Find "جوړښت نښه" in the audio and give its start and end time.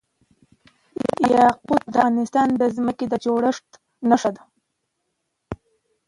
3.23-4.31